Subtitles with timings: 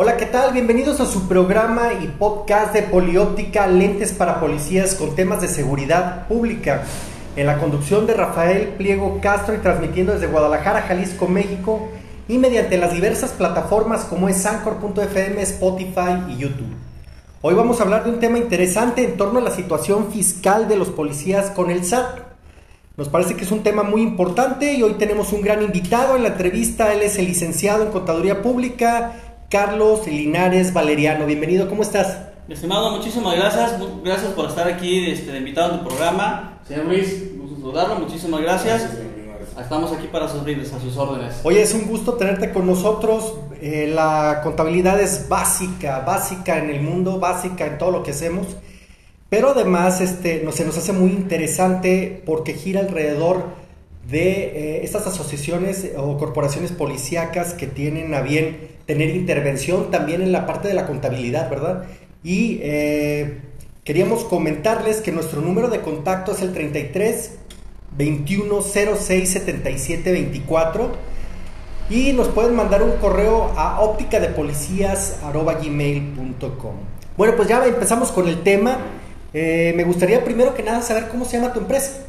[0.00, 0.52] Hola, ¿qué tal?
[0.52, 6.28] Bienvenidos a su programa y podcast de Polióptica Lentes para Policías con temas de seguridad
[6.28, 6.84] pública.
[7.34, 11.88] En la conducción de Rafael Pliego Castro y transmitiendo desde Guadalajara, Jalisco, México
[12.28, 16.76] y mediante las diversas plataformas como es Anchor.fm, Spotify y YouTube.
[17.42, 20.76] Hoy vamos a hablar de un tema interesante en torno a la situación fiscal de
[20.76, 22.20] los policías con el SAT.
[22.96, 26.22] Nos parece que es un tema muy importante y hoy tenemos un gran invitado en
[26.22, 26.92] la entrevista.
[26.92, 31.24] Él es el licenciado en Contaduría Pública, Carlos Linares Valeriano.
[31.24, 32.18] Bienvenido, ¿cómo estás?
[32.48, 33.76] Mi estimado, muchísimas gracias.
[34.04, 36.60] Gracias por estar aquí este, invitado en tu programa.
[36.68, 38.90] Señor Luis, gusto saludarlo, muchísimas gracias.
[39.58, 41.40] Estamos aquí para servirles a sus órdenes.
[41.44, 43.36] Oye, es un gusto tenerte con nosotros.
[43.62, 48.48] Eh, la contabilidad es básica, básica en el mundo, básica en todo lo que hacemos.
[49.30, 53.44] Pero además este, no, se nos hace muy interesante porque gira alrededor
[54.10, 60.32] de eh, estas asociaciones o corporaciones policíacas que tienen a bien tener intervención también en
[60.32, 61.84] la parte de la contabilidad, ¿verdad?
[62.24, 63.42] Y eh,
[63.84, 67.32] queríamos comentarles que nuestro número de contacto es el 33
[67.98, 70.90] 21 06 77 24
[71.90, 76.74] y nos pueden mandar un correo a ópticadepolicías.gmail.com
[77.18, 78.78] Bueno, pues ya empezamos con el tema.
[79.34, 82.06] Eh, me gustaría primero que nada saber cómo se llama tu empresa.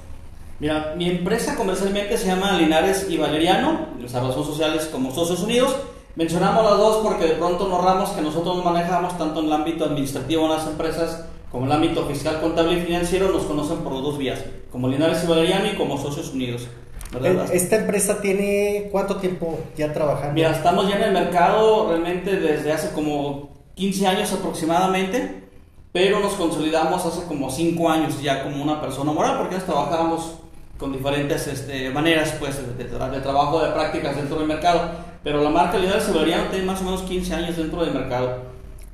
[0.61, 5.75] Mira, mi empresa comercialmente se llama Linares y Valeriano, las razón sociales como Socios Unidos.
[6.15, 9.85] Mencionamos las dos porque de pronto nos ramos que nosotros manejamos tanto en el ámbito
[9.85, 13.93] administrativo en las empresas como en el ámbito fiscal, contable y financiero nos conocen por
[13.93, 14.39] dos vías,
[14.71, 16.67] como Linares y Valeriano y como Socios Unidos.
[17.11, 17.51] ¿verdad?
[17.51, 20.33] ¿Esta empresa tiene cuánto tiempo ya trabajando?
[20.33, 25.43] Mira, estamos ya en el mercado realmente desde hace como 15 años aproximadamente,
[25.91, 30.35] pero nos consolidamos hace como 5 años ya como una persona moral, porque nos trabajábamos
[30.79, 34.89] con diferentes este, maneras pues, de, de, trabajo, de prácticas dentro del mercado.
[35.23, 38.37] Pero la marca Linares Severiano tiene más o menos 15 años dentro del mercado.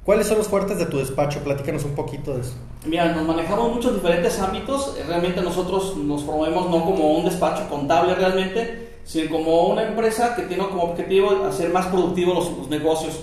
[0.04, 1.40] ¿Cuáles son los fuertes de tu despacho?
[1.40, 2.54] Platícanos un poquito de eso.
[2.86, 4.96] Mira, nos manejamos muchos diferentes ámbitos.
[5.08, 10.44] Realmente nosotros nos promovemos no como un despacho contable realmente, sino como una empresa que
[10.44, 13.22] tiene como objetivo hacer más productivos los, negocios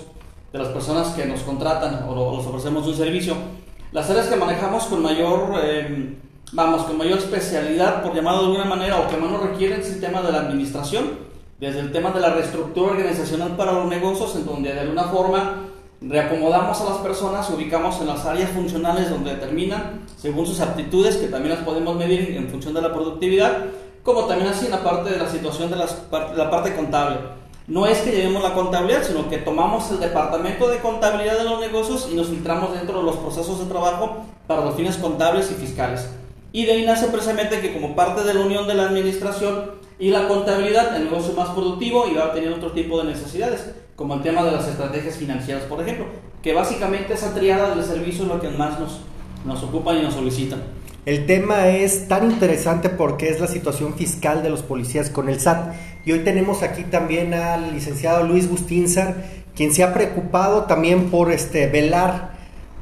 [0.51, 3.35] de las personas que nos contratan o los ofrecemos un servicio.
[3.91, 6.17] Las áreas que manejamos con mayor, eh,
[6.53, 9.91] vamos, con mayor especialidad, por llamarlo de alguna manera, o que más nos requieren es
[9.91, 14.35] el tema de la administración desde el tema de la reestructura organizacional para los negocios,
[14.35, 15.63] en donde de alguna forma
[16.01, 21.27] reacomodamos a las personas, ubicamos en las áreas funcionales donde determinan, según sus aptitudes, que
[21.27, 23.65] también las podemos medir en función de la productividad,
[24.03, 26.03] como también así en la parte de la situación de las,
[26.35, 27.17] la parte contable.
[27.67, 31.61] No es que llevemos la contabilidad, sino que tomamos el departamento de contabilidad de los
[31.61, 35.53] negocios y nos filtramos dentro de los procesos de trabajo para los fines contables y
[35.53, 36.09] fiscales.
[36.53, 40.11] Y de ahí nace precisamente que como parte de la unión de la administración y
[40.11, 44.13] la contabilidad, el negocio más productivo y va a tener otro tipo de necesidades, como
[44.13, 46.05] el tema de las estrategias financieras, por ejemplo,
[46.43, 48.99] que básicamente esa triada del servicio es lo que más nos,
[49.45, 50.61] nos ocupa y nos solicitan.
[51.07, 55.39] El tema es tan interesante porque es la situación fiscal de los policías con el
[55.39, 55.73] SAT.
[56.05, 59.15] Y hoy tenemos aquí también al licenciado Luis Gustinzar,
[59.55, 62.32] quien se ha preocupado también por este, velar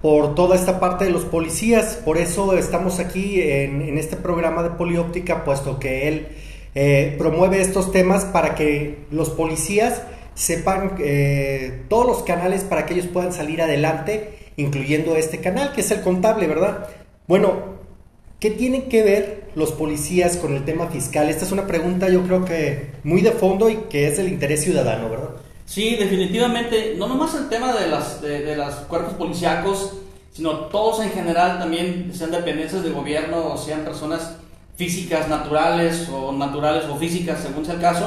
[0.01, 1.99] por toda esta parte de los policías.
[2.03, 6.27] Por eso estamos aquí en, este programa de Polióptica, puesto que él
[6.73, 10.01] eh, promueve estos temas para que los policías
[10.33, 15.81] sepan eh, todos los canales para que ellos puedan salir adelante, incluyendo este canal que
[15.81, 16.87] es el contable, ¿verdad?
[17.27, 17.53] Bueno,
[18.39, 21.29] ¿qué tienen que ver los policías con el tema fiscal?
[21.29, 24.63] Esta es una pregunta yo creo que muy de fondo y que es del interés
[24.63, 25.29] ciudadano, ¿verdad?
[25.71, 29.93] Sí, definitivamente, no nomás el tema de, las, de, de los cuerpos policíacos,
[30.33, 34.35] sino todos en general también, sean dependencias del gobierno o sean personas
[34.75, 38.05] físicas naturales o naturales o físicas, según sea el caso,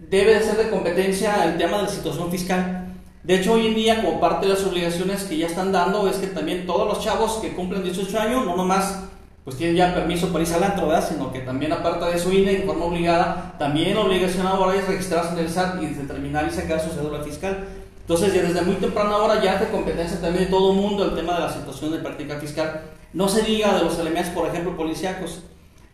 [0.00, 2.92] debe de ser de competencia el tema de la situación fiscal.
[3.22, 6.16] De hecho, hoy en día, como parte de las obligaciones que ya están dando, es
[6.16, 9.04] que también todos los chavos que cumplen 18 años, no nomás
[9.44, 11.08] pues tienen ya permiso para irse al antro, ¿verdad?
[11.08, 14.86] Sino que también aparte de su INE, en forma obligada, también la obligación ahora es
[14.86, 17.66] registrarse en el SAT y determinar y sacar su cédula fiscal.
[18.00, 21.04] Entonces, ya desde muy temprana hora ya es de competencia también de todo el mundo
[21.04, 22.82] el tema de la situación de práctica fiscal.
[23.12, 25.42] No se diga de los elementos, por ejemplo, policíacos.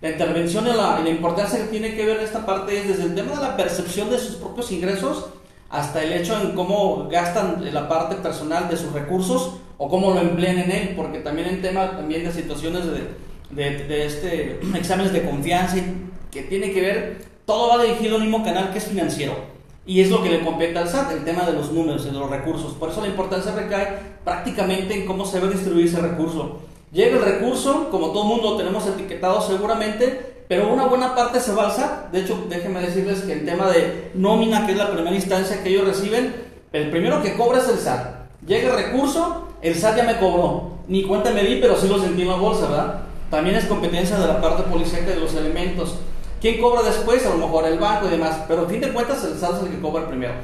[0.01, 3.15] La intervención y la, la, importancia que tiene que ver esta parte es desde el
[3.15, 5.27] tema de la percepción de sus propios ingresos
[5.71, 10.21] hasta el hecho en cómo gastan la parte personal de sus recursos o cómo lo
[10.21, 13.09] emplean en él, porque también en tema también de situaciones de,
[13.55, 15.77] de, este, exámenes de confianza
[16.31, 19.35] que tiene que ver, todo va dirigido al mismo canal que es financiero.
[19.87, 22.19] Y es lo que le compete al SAT, el tema de los números y de
[22.19, 22.73] los recursos.
[22.73, 26.61] Por eso la importancia recae prácticamente en cómo se debe distribuir ese recurso.
[26.91, 31.67] Llega el recurso, como todo mundo tenemos etiquetado seguramente, pero una buena parte se va
[31.67, 32.13] al SAT.
[32.13, 35.69] De hecho, déjenme decirles que el tema de nómina, que es la primera instancia que
[35.71, 38.25] ellos reciben, El primero que cobra es el SAT.
[38.47, 40.79] Llega el recurso, el SAT ya me cobró.
[40.89, 43.01] Ni cuenta me di, pero sí lo sentí en la bolsa, ¿verdad?
[43.35, 45.97] También es competencia de la parte policial de los elementos.
[46.41, 47.27] ¿Quién cobra después?
[47.27, 48.43] A lo mejor el banco y demás.
[48.47, 50.35] Pero a fin de cuentas el SAT es el que cobra primero.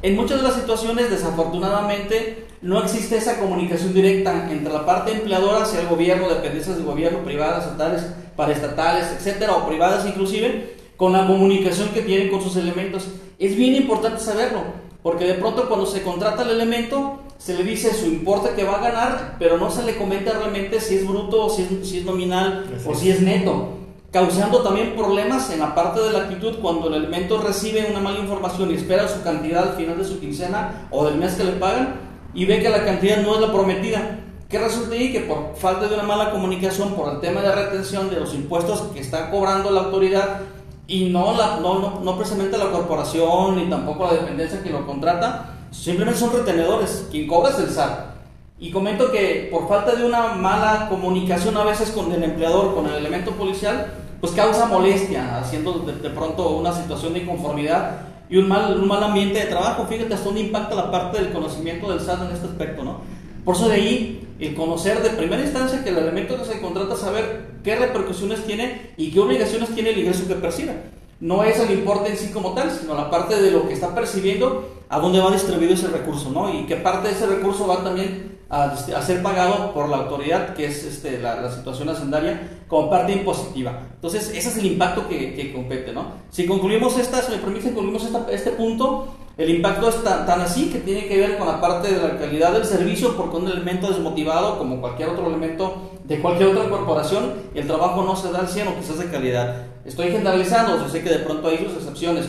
[0.00, 5.64] En muchas de las situaciones, desafortunadamente, no existe esa comunicación directa entre la parte empleadora
[5.64, 8.06] hacia el gobierno, dependencias del gobierno, privadas, estatales,
[8.36, 13.08] paraestatales, etcétera, o privadas inclusive, con la comunicación que tienen con sus elementos.
[13.40, 14.60] Es bien importante saberlo,
[15.06, 18.78] porque de pronto cuando se contrata el elemento, se le dice su importe que va
[18.78, 21.98] a ganar, pero no se le comenta realmente si es bruto, o si es, si
[21.98, 23.68] es nominal, o si es neto
[24.10, 28.18] causando también problemas en la parte de la actitud cuando el elemento recibe una mala
[28.18, 31.52] información y espera su cantidad al final de su quincena o del mes que le
[31.52, 32.00] pagan
[32.34, 34.18] y ve que la cantidad no es la prometida.
[34.48, 35.12] ¿Qué resulta ahí?
[35.12, 38.80] Que por falta de una mala comunicación, por el tema de retención de los impuestos
[38.92, 40.40] que está cobrando la autoridad
[40.88, 45.54] y no, la, no, no, precisamente la corporación ni tampoco la dependencia que lo contrata,
[45.72, 47.08] simplemente son retenedores.
[47.10, 48.14] Quien cobra es el SAT.
[48.58, 52.86] Y comento que por falta de una mala comunicación a veces con el empleador, con
[52.86, 58.00] el elemento policial, pues causa molestia, haciendo de, pronto una situación de inconformidad
[58.30, 59.86] y un mal, un mal ambiente de trabajo.
[59.86, 63.00] Fíjate hasta dónde impacta la parte del conocimiento del SAT en este aspecto, ¿no?
[63.44, 66.96] Por eso de ahí, el conocer de primera instancia que el elemento que se contrata,
[66.96, 70.74] saber qué repercusiones tiene y qué obligaciones tiene el ingreso que percibe.
[71.20, 73.94] No es el importe en sí como tal, sino la parte de lo que está
[73.94, 76.52] percibiendo, a dónde va distribuido ese recurso, ¿no?
[76.52, 80.66] Y qué parte de ese recurso va también a, ser pagado por la autoridad, que
[80.66, 83.80] es este, la, situación hacendaria, como parte impositiva.
[83.94, 86.12] Entonces, ese es el impacto que, que compete, ¿no?
[86.30, 90.70] Si concluimos esta, si me permiten, concluimos este punto, el impacto es tan, tan, así
[90.70, 93.88] que tiene que ver con la parte de la calidad del servicio, porque un elemento
[93.88, 98.48] desmotivado, como cualquier otro elemento de cualquier otra corporación, el trabajo no se da al
[98.48, 99.66] 100 o quizás de calidad.
[99.84, 102.26] Estoy generalizando, yo sé que de pronto hay sus excepciones,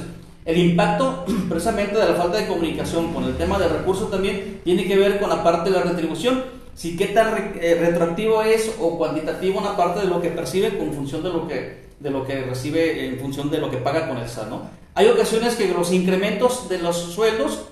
[0.48, 4.86] el impacto precisamente de la falta de comunicación con el tema del recurso también tiene
[4.86, 6.44] que ver con la parte de la retribución.
[6.74, 10.94] Si qué tan eh, retroactivo es o cuantitativo una parte de lo que percibe con
[10.94, 14.18] función de lo que, de lo que recibe en función de lo que paga con
[14.18, 14.50] el SAT.
[14.50, 14.70] ¿no?
[14.98, 17.66] Hay ocasiones que los incrementos de los sueldos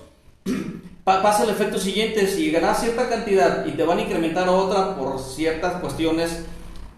[1.04, 5.18] pasa el efecto siguiente, si ganas cierta cantidad y te van a incrementar otra por
[5.18, 6.44] ciertas cuestiones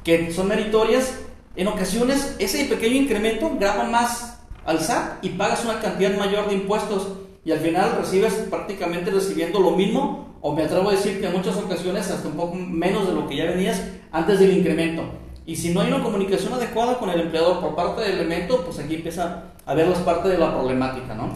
[0.05, 1.19] que son meritorias,
[1.57, 6.57] en ocasiones ese pequeño incremento graba más al SAT y pagas una cantidad mayor de
[6.57, 7.09] impuestos
[7.43, 11.33] y al final recibes prácticamente recibiendo lo mismo o me atrevo a decir que en
[11.33, 13.83] muchas ocasiones hasta un poco menos de lo que ya venías
[14.13, 15.05] antes del incremento.
[15.49, 18.79] Y si no hay una comunicación adecuada con el empleador por parte del elemento, pues
[18.81, 21.31] aquí empieza a ver las partes de la problemática, ¿no?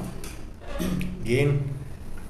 [1.24, 1.60] Bien.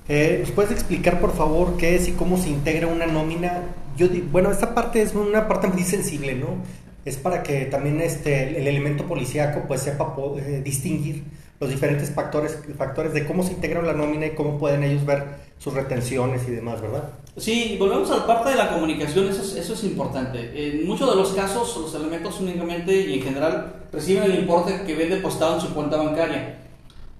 [0.08, 3.62] Eh, ¿Nos puedes explicar, por favor, qué es y cómo se integra una nómina?
[3.96, 6.58] Yo, bueno, esta parte es una parte muy sensible, ¿no?
[7.04, 11.24] es para que también este, el elemento policíaco pues sepa eh, distinguir
[11.62, 15.24] los diferentes factores, factores de cómo se integra la nómina y cómo pueden ellos ver
[15.60, 17.10] sus retenciones y demás, ¿verdad?
[17.36, 20.50] Sí, volvemos a la parte de la comunicación, eso es, eso es importante.
[20.56, 24.96] En muchos de los casos los elementos únicamente y en general reciben el importe que
[24.96, 26.58] ven depositado en su cuenta bancaria.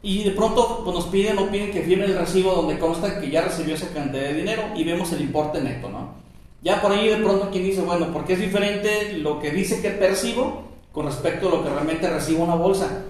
[0.03, 3.31] Y de pronto pues, nos piden o piden que firmen el recibo donde consta que
[3.31, 6.15] ya recibió esa cantidad de dinero y vemos el importe neto, ¿no?
[6.63, 9.91] Ya por ahí de pronto quien dice, bueno, porque es diferente lo que dice que
[9.91, 13.05] percibo con respecto a lo que realmente recibo una bolsa.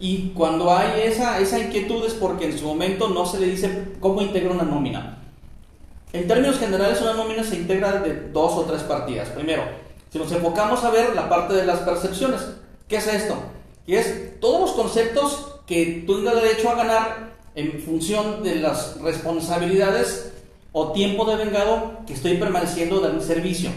[0.00, 3.84] Y cuando hay esa, esa inquietud es porque en su momento no se le dice
[4.00, 5.18] cómo integra una nómina.
[6.12, 9.28] En términos generales, una nómina se integra de dos o tres partidas.
[9.30, 9.64] Primero,
[10.10, 12.40] si nos enfocamos a ver la parte de las percepciones,
[12.86, 13.36] ¿qué es esto?
[13.86, 19.00] Y es todos los conceptos que tú tengas derecho a ganar en función de las
[19.00, 20.32] responsabilidades
[20.72, 23.70] o tiempo de vengado que estoy permaneciendo en el servicio.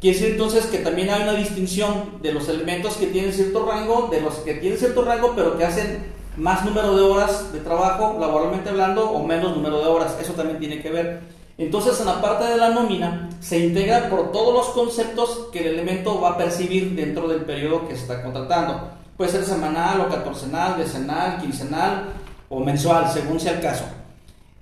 [0.00, 4.08] Quiere decir entonces que también hay una distinción de los elementos que tienen cierto rango,
[4.10, 6.04] de los que tienen cierto rango, pero que hacen
[6.38, 10.16] más número de horas de trabajo, laboralmente hablando, o menos número de horas.
[10.18, 11.20] Eso también tiene que ver.
[11.58, 15.74] Entonces, en la parte de la nómina se integra por todos los conceptos que el
[15.74, 18.92] elemento va a percibir dentro del periodo que se está contratando.
[19.18, 22.06] Puede ser semanal o catorcenal, decenal, quincenal
[22.48, 23.84] o mensual, según sea el caso.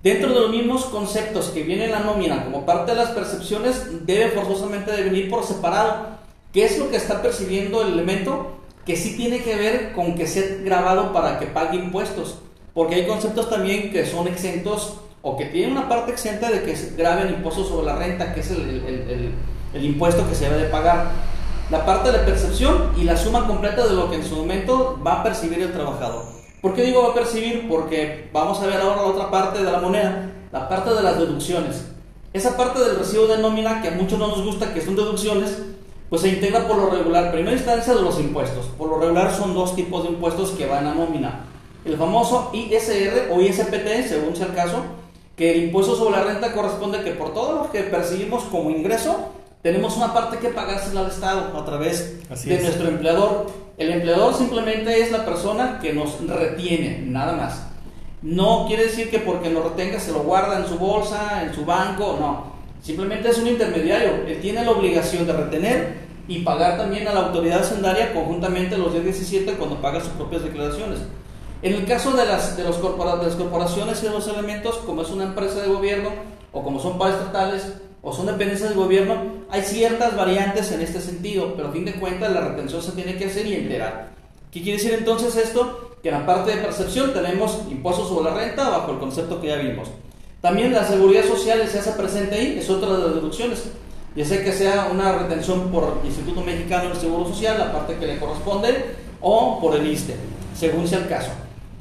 [0.01, 4.05] Dentro de los mismos conceptos que viene en la nómina como parte de las percepciones,
[4.05, 6.19] debe forzosamente de venir por separado.
[6.53, 8.59] ¿Qué es lo que está percibiendo el elemento?
[8.85, 12.37] Que sí tiene que ver con que sea grabado para que pague impuestos.
[12.73, 16.77] Porque hay conceptos también que son exentos o que tienen una parte exenta de que
[16.77, 19.33] se graben impuestos sobre la renta, que es el,
[19.73, 21.11] el impuesto que se debe de pagar.
[21.69, 25.19] La parte de percepción y la suma completa de lo que en su momento va
[25.19, 26.38] a percibir el trabajador.
[26.61, 27.69] ¿Por qué digo va a percibir?
[27.69, 31.17] Porque vamos a ver ahora la otra parte de la moneda, la parte de las
[31.17, 31.85] deducciones.
[32.33, 35.57] Esa parte del recibo de nómina que a muchos no nos gusta, que son deducciones,
[36.09, 38.65] pues se integra por lo regular, primera instancia de los impuestos.
[38.77, 41.45] Por lo regular son dos tipos de impuestos que van a nómina.
[41.85, 44.83] El famoso ISR o ISPT, según sea el caso,
[45.37, 49.29] que el impuesto sobre la renta corresponde que por todo lo que percibimos como ingreso,
[49.61, 53.47] tenemos una parte que pagársela al Estado a través de nuestro empleador.
[53.77, 57.63] El empleador simplemente es la persona que nos retiene, nada más.
[58.21, 61.65] No quiere decir que porque lo retenga se lo guarda en su bolsa, en su
[61.65, 62.59] banco, no.
[62.81, 64.25] Simplemente es un intermediario.
[64.27, 65.93] Él tiene la obligación de retener
[66.27, 70.43] y pagar también a la autoridad hacendaria conjuntamente los días 17 cuando paga sus propias
[70.43, 70.99] declaraciones.
[71.61, 75.01] En el caso de las, de, los de las corporaciones y de los elementos, como
[75.01, 76.09] es una empresa de gobierno
[76.53, 79.15] o como son paraestatales, o son dependencias del gobierno,
[79.49, 83.17] hay ciertas variantes en este sentido, pero a fin de cuentas la retención se tiene
[83.17, 84.11] que hacer y enterar.
[84.51, 85.97] ¿Qué quiere decir entonces esto?
[86.01, 89.47] Que en la parte de percepción tenemos impuestos sobre la renta bajo el concepto que
[89.47, 89.89] ya vimos.
[90.41, 93.65] También la seguridad social se hace presente ahí, es otra de las deducciones.
[94.15, 98.07] Ya sea que sea una retención por Instituto Mexicano del Seguro Social, la parte que
[98.07, 100.15] le corresponde, o por el ISTE,
[100.57, 101.29] según sea el caso.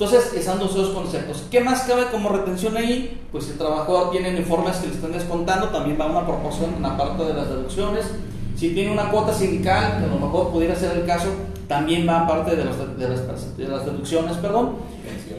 [0.01, 1.43] Entonces, están dos conceptos.
[1.51, 3.21] ¿Qué más cabe como retención ahí?
[3.33, 6.83] Pues si el trabajador tiene informes que le están descontando, también va una proporción en
[6.83, 8.07] la parte de las deducciones.
[8.55, 11.31] Si tiene una cuota sindical, que a lo mejor pudiera ser el caso,
[11.67, 14.77] también va parte de, de, las, de las, deducciones, perdón.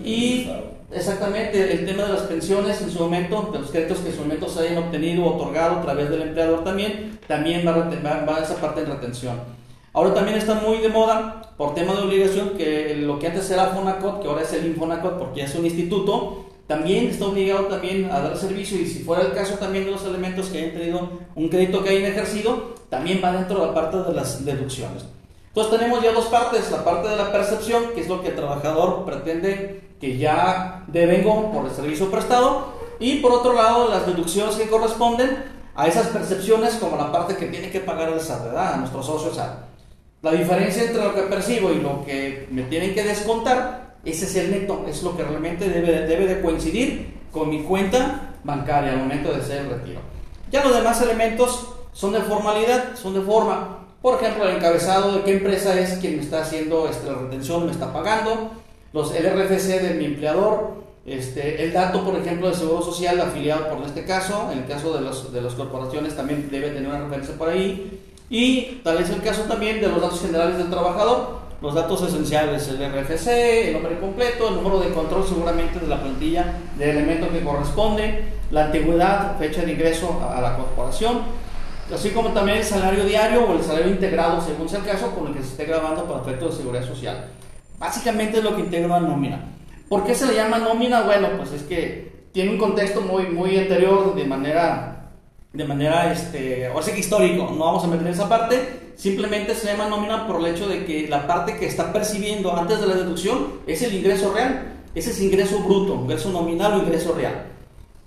[0.03, 0.49] Y
[0.91, 4.21] exactamente el tema de las pensiones en su momento, de los créditos que en su
[4.23, 8.39] momento se hayan obtenido o otorgado a través del empleador también, también va, va, va
[8.39, 9.58] esa parte en retención.
[9.99, 13.65] Ahora también está muy de moda, por tema de obligación, que lo que antes era
[13.65, 18.21] Fonacot, que ahora es el Infonacot porque es un instituto, también está obligado también a
[18.21, 21.49] dar servicio y si fuera el caso también de los elementos que hayan tenido un
[21.49, 25.03] crédito que hayan ejercido, también va dentro de la parte de las deducciones.
[25.49, 28.35] Entonces tenemos ya dos partes, la parte de la percepción, que es lo que el
[28.35, 32.69] trabajador pretende que ya devengo por el servicio prestado,
[33.01, 35.43] y por otro lado las deducciones que corresponden
[35.75, 39.35] a esas percepciones como la parte que tiene que pagar el SAT, A nuestros socios
[39.35, 39.68] SAT.
[40.21, 44.35] La diferencia entre lo que percibo y lo que me tienen que descontar, ese es
[44.35, 48.99] el neto, es lo que realmente debe, debe de coincidir con mi cuenta bancaria al
[48.99, 50.01] momento de hacer el retiro.
[50.51, 53.87] Ya los demás elementos son de formalidad, son de forma.
[54.01, 57.71] Por ejemplo, el encabezado de qué empresa es quien me está haciendo la retención, me
[57.71, 58.51] está pagando,
[58.93, 63.69] los, el RFC de mi empleador, este, el dato, por ejemplo, de seguro social afiliado
[63.69, 66.99] por este caso, en el caso de, los, de las corporaciones también debe tener una
[66.99, 71.39] referencia por ahí, y tal es el caso también de los datos generales del trabajador,
[71.61, 73.27] los datos esenciales, el RFC,
[73.67, 78.23] el nombre completo, el número de control seguramente de la plantilla de elemento que corresponde,
[78.51, 81.21] la antigüedad, fecha de ingreso a la corporación,
[81.93, 85.27] así como también el salario diario o el salario integrado, según sea el caso, con
[85.27, 87.27] el que se esté grabando para efectos de seguridad social.
[87.77, 89.43] Básicamente es lo que integra la nómina.
[89.87, 91.01] ¿Por qué se le llama nómina?
[91.01, 94.98] Bueno, pues es que tiene un contexto muy, muy anterior de manera
[95.53, 99.67] de manera, este, ahora sí que histórico, no vamos a meter esa parte, simplemente se
[99.67, 102.95] llama nómina por el hecho de que la parte que está percibiendo antes de la
[102.95, 107.47] deducción es el ingreso real, ese es ingreso bruto, ingreso nominal o ingreso real.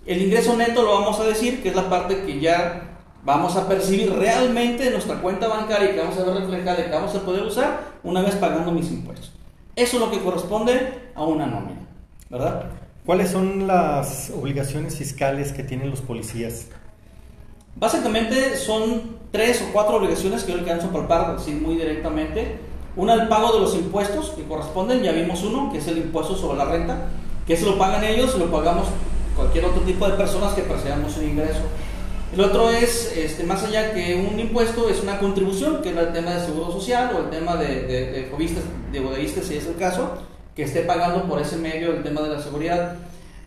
[0.07, 3.69] El ingreso neto lo vamos a decir que es la parte que ya vamos a
[3.69, 7.15] percibir realmente en nuestra cuenta bancaria y que vamos a ver reflejada y que vamos
[7.15, 9.33] a poder usar una vez pagando mis impuestos.
[9.77, 11.87] Eso es lo que corresponde a una nómina,
[12.29, 12.71] ¿verdad?
[13.07, 16.67] ¿Cuáles son las obligaciones fiscales que tienen los policías?
[17.83, 22.59] Básicamente son tres o cuatro obligaciones que yo alcanzo a palpar así muy directamente.
[22.95, 26.37] Una, el pago de los impuestos que corresponden, ya vimos uno, que es el impuesto
[26.37, 27.09] sobre la renta,
[27.45, 28.87] que se lo pagan ellos lo pagamos
[29.35, 31.63] cualquier otro tipo de personas que percibamos un ingreso.
[32.33, 36.13] El otro es, este, más allá que un impuesto, es una contribución, que es el
[36.13, 38.31] tema de seguro social o el tema de, de,
[38.93, 40.19] de, de si es el caso,
[40.55, 42.95] que esté pagando por ese medio el tema de la seguridad.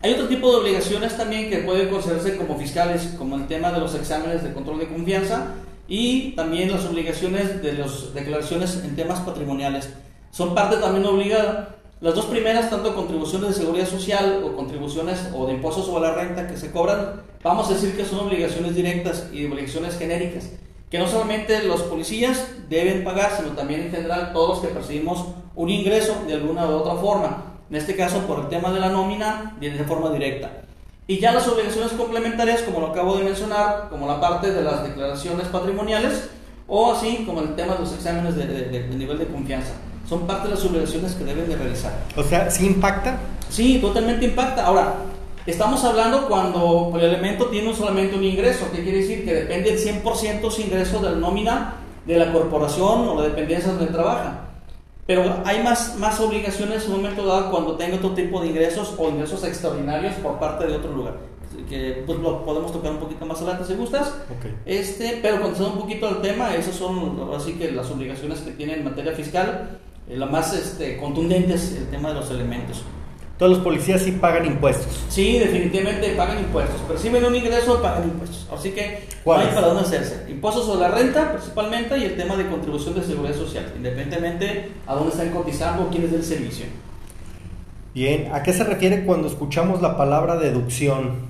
[0.06, 3.80] Hay otro tipo de obligaciones también que pueden considerarse como fiscales, como el tema de
[3.80, 5.54] los exámenes de control de confianza
[5.88, 9.88] y también las obligaciones de las declaraciones en temas patrimoniales.
[10.30, 11.74] Son parte también obligada.
[12.00, 16.14] Las dos primeras, tanto contribuciones de seguridad social o contribuciones o de impuestos sobre la
[16.14, 20.50] renta que se cobran, vamos a decir que son obligaciones directas y obligaciones genéricas,
[20.88, 25.24] que no solamente los policías deben pagar, sino también en general todos los que percibimos
[25.56, 28.88] un ingreso de alguna u otra forma en este caso por el tema de la
[28.88, 30.50] nómina, de forma directa.
[31.08, 34.82] Y ya las obligaciones complementarias, como lo acabo de mencionar, como la parte de las
[34.82, 36.30] declaraciones patrimoniales,
[36.66, 39.72] o así como el tema de los exámenes de, nivel de confianza.
[40.08, 41.92] Son parte de las obligaciones que deben de realizar.
[42.16, 43.18] O sea, ¿sí impacta?
[43.48, 44.66] Sí, totalmente impacta.
[44.66, 44.94] Ahora,
[45.46, 48.66] estamos hablando cuando el elemento tiene solamente un ingreso.
[48.72, 49.24] ¿Qué quiere decir?
[49.24, 53.72] Que depende el 100% su ingreso de la nómina de la corporación o la dependencia
[53.72, 54.45] donde trabaja.
[55.06, 58.94] Pero hay más, más obligaciones en un momento dado cuando tenga otro tipo de ingresos
[58.98, 61.14] o ingresos extraordinarios por parte de otro lugar.
[61.68, 64.14] Que pues, lo podemos tocar un poquito más adelante si gustas.
[64.64, 68.74] Este, pero contestando un poquito al tema, esas son así que las obligaciones que tiene
[68.74, 69.78] en materia fiscal.
[70.08, 72.82] Eh, la más este, contundente es el tema de los elementos.
[73.38, 75.04] Todos los policías sí pagan impuestos.
[75.10, 76.80] Sí, definitivamente pagan impuestos.
[76.82, 78.48] Perciben un ingreso, pagan impuestos.
[78.50, 80.24] Así que no hay para dónde hacerse.
[80.30, 84.94] Impuestos sobre la renta, principalmente, y el tema de contribución de seguridad social, independientemente a
[84.94, 86.64] dónde están cotizando o quién es del servicio.
[87.94, 91.26] Bien, ¿a qué se refiere cuando escuchamos la palabra deducción?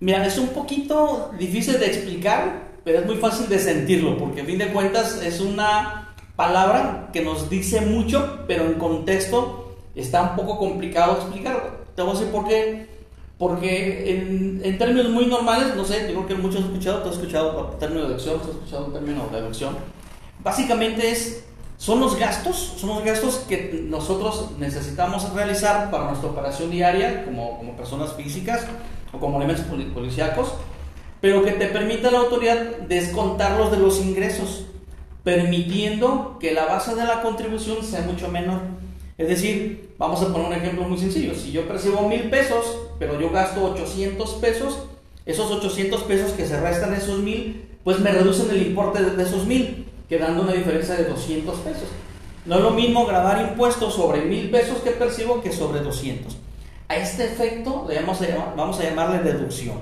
[0.00, 4.44] Mira, es un poquito difícil de explicar, pero es muy fácil de sentirlo, porque a
[4.44, 9.61] fin de cuentas es una palabra que nos dice mucho, pero en contexto
[9.94, 11.82] está un poco complicado explicarlo.
[11.94, 12.86] Te voy a decir por qué.
[13.38, 17.16] Porque en, en, términos muy normales, no sé, digo que muchos han escuchado, tú has
[17.16, 19.76] escuchado término de deducción, tú has escuchado el término de deducción.
[20.44, 21.44] Básicamente es,
[21.76, 27.58] son los gastos, son los gastos que nosotros necesitamos realizar para nuestra operación diaria como,
[27.58, 28.64] como personas físicas
[29.12, 30.54] o como elementos policíacos,
[31.20, 32.58] pero que te permita la autoridad
[32.88, 34.66] descontarlos de los ingresos,
[35.24, 38.60] permitiendo que la base de la contribución sea mucho menor.
[39.18, 41.34] Es decir, vamos a poner un ejemplo muy sencillo.
[41.34, 44.78] Si yo percibo mil pesos, pero yo gasto 800 pesos,
[45.26, 49.46] esos 800 pesos que se restan esos mil, pues me reducen el importe de esos
[49.46, 51.88] mil, quedando una diferencia de 200 pesos.
[52.46, 56.36] No es lo mismo grabar impuestos sobre mil pesos que percibo que sobre 200.
[56.88, 59.76] A este efecto le vamos a, vamos a llamarle deducción.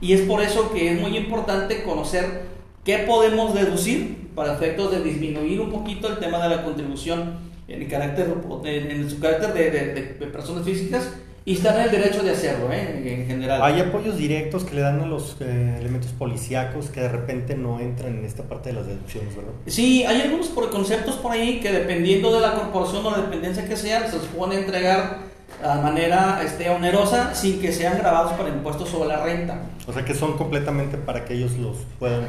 [0.00, 2.44] Y es por eso que es muy importante conocer
[2.84, 7.88] qué podemos deducir para efectos de disminuir un poquito el tema de la contribución en,
[7.88, 8.32] carácter,
[8.64, 11.10] en, su carácter de, personas físicas
[11.44, 13.02] y están en el derecho de hacerlo, ¿eh?
[13.04, 13.62] en general.
[13.62, 17.78] Hay apoyos directos que le dan a los eh, elementos policíacos que de repente no
[17.78, 19.52] entran en esta parte de las deducciones, ¿verdad?
[19.66, 23.68] Sí, hay algunos por conceptos por ahí que dependiendo de la corporación o la dependencia
[23.68, 28.48] que sea, se les puede entregar de manera este, onerosa sin que sean grabados para
[28.48, 29.60] impuestos sobre la renta.
[29.86, 32.28] O sea que son completamente para que ellos los puedan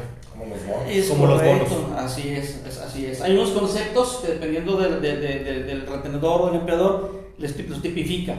[1.08, 1.68] como los bonos.
[1.96, 3.20] Así es, así es.
[3.20, 8.34] Hay unos conceptos que dependiendo del, del retenedor o del empleador, les, los tipifica.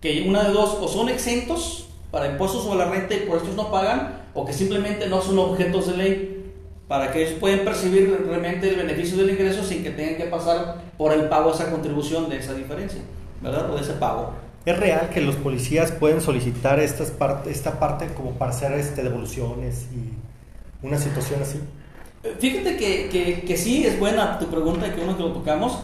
[0.00, 3.54] Que una de dos, o son exentos para impuestos sobre la renta y por estos
[3.54, 6.52] no pagan, o que simplemente no son objetos de ley
[6.88, 10.82] para que ellos puedan percibir realmente el beneficio del ingreso sin que tengan que pasar
[10.98, 13.00] por el pago de esa contribución de esa diferencia,
[13.44, 13.70] ¿verdad?
[13.70, 14.32] O de ese pago.
[14.64, 17.12] ¿Es real que los policías pueden solicitar estas
[17.46, 21.60] esta parte como para hacer este, devoluciones y una situación así?
[22.38, 25.80] Fíjate que, que, sí, es buena tu pregunta, que uno que lo tocamos.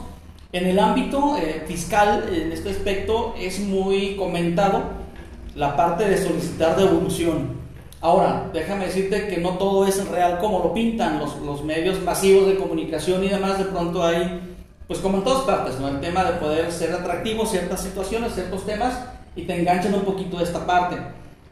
[0.52, 4.82] En el ámbito eh, fiscal, en este aspecto, es muy comentado
[5.54, 7.60] la parte de solicitar devolución.
[8.00, 12.46] Ahora, déjame decirte que no todo es real como lo pintan los, los medios masivos
[12.46, 13.58] de comunicación y demás.
[13.58, 14.40] De pronto hay,
[14.90, 15.86] pues como en todas partes, ¿no?
[15.86, 18.92] el tema de poder ser atractivo, ciertas situaciones, ciertos temas,
[19.36, 20.96] y te enganchan un poquito de esta parte.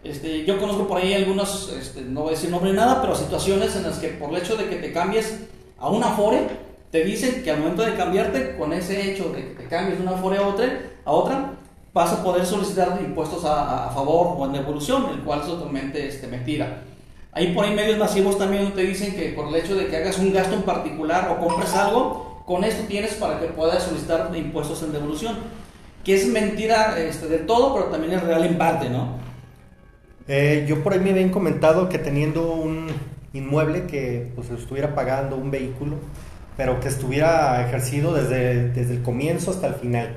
[0.03, 3.14] Este, yo conozco por ahí algunos, este, no voy a decir nombre ni nada, pero
[3.14, 5.38] situaciones en las que por el hecho de que te cambies
[5.79, 6.48] a una Afore,
[6.90, 10.03] te dicen que al momento de cambiarte, con ese hecho de que te cambies de
[10.03, 11.53] una Afore a otra, a otra
[11.94, 16.27] vas a poder solicitar impuestos a, favor o en devolución, el cual es totalmente este,
[16.27, 16.83] mentira.
[17.31, 20.18] Hay por ahí medios masivos también te dicen que por el hecho de que hagas
[20.18, 24.82] un gasto en particular o compres algo, con esto tienes para que puedas solicitar impuestos
[24.82, 25.37] en devolución.
[26.02, 29.18] Que es mentira este, de todo, pero también es real en parte, ¿no?
[30.26, 32.87] Eh, yo por ahí me habían comentado que teniendo un
[33.34, 35.96] inmueble que pues estuviera pagando un vehículo,
[36.56, 40.16] pero que estuviera ejercido desde, desde el comienzo hasta el final.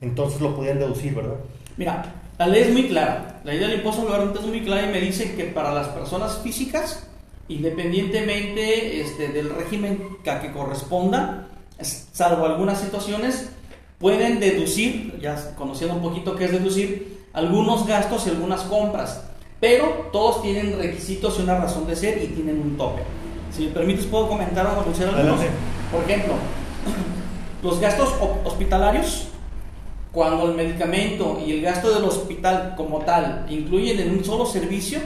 [0.00, 1.36] Entonces lo podían deducir, ¿verdad?
[1.76, 3.40] Mira, la ley es muy clara.
[3.44, 5.72] La ley del impuesto sobre la renta es muy clara y me dice que para
[5.72, 7.08] las personas físicas,
[7.46, 11.48] independientemente este, del régimen a que corresponda,
[11.80, 13.50] salvo algunas situaciones,
[13.98, 19.22] pueden deducir, ya conociendo un poquito qué es deducir, algunos gastos y algunas compras
[19.60, 23.02] pero todos tienen requisitos y una razón de ser y tienen un tope.
[23.54, 25.40] Si me permites, puedo comentar o anunciar algunos.
[25.90, 26.34] Por ejemplo,
[27.62, 28.14] los gastos
[28.44, 29.28] hospitalarios,
[30.12, 35.00] cuando el medicamento y el gasto del hospital como tal incluyen en un solo servicio,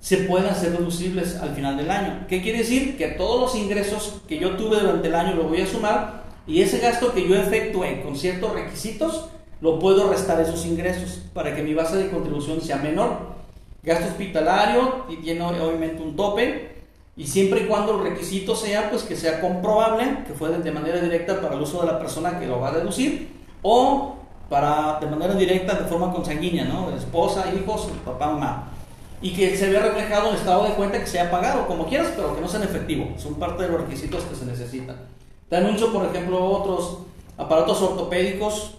[0.00, 2.26] se pueden hacer deducibles al final del año.
[2.28, 2.96] ¿Qué quiere decir?
[2.96, 6.62] Que todos los ingresos que yo tuve durante el año lo voy a sumar y
[6.62, 9.28] ese gasto que yo efectué con ciertos requisitos
[9.60, 13.36] lo puedo restar esos ingresos para que mi base de contribución sea menor.
[13.82, 16.76] Gasto hospitalario tiene obviamente un tope
[17.16, 21.00] y siempre y cuando el requisito sea pues que sea comprobable, que fue de manera
[21.00, 23.28] directa para el uso de la persona que lo va a deducir
[23.62, 24.16] o
[24.50, 26.90] para de manera directa de forma consanguínea, ¿no?
[26.94, 28.72] Esposa, hijos, papá, mamá.
[29.22, 32.12] Y que se vea reflejado en estado de cuenta que se haya pagado, como quieras,
[32.14, 33.14] pero que no sea en efectivo.
[33.16, 34.96] Son parte de los requisitos que se necesitan.
[35.48, 36.98] Te anuncio, por ejemplo, otros
[37.38, 38.74] aparatos ortopédicos.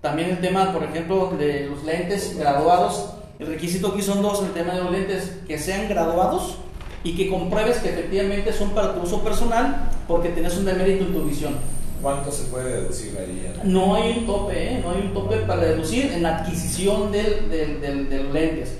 [0.00, 4.52] También el tema, por ejemplo, de los lentes graduados el requisito aquí son dos, el
[4.52, 6.58] tema de los lentes, que sean graduados
[7.02, 11.12] y que compruebes que efectivamente son para tu uso personal porque tienes un demérito en
[11.12, 11.56] tu visión.
[12.00, 13.52] ¿Cuánto se puede deducir ahí?
[13.64, 14.80] No hay un tope, ¿eh?
[14.80, 18.78] no hay un tope para deducir en la adquisición del, del, del, de los lentes.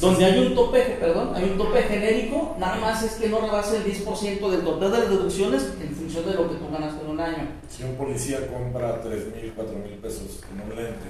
[0.00, 3.76] Donde hay un tope, perdón, hay un tope genérico, nada más es que no rebase
[3.76, 7.10] el 10% del total de las deducciones en función de lo que tú ganaste en
[7.10, 7.48] un año.
[7.68, 11.06] Si un policía compra 3 mil, 4 mil pesos en un lente,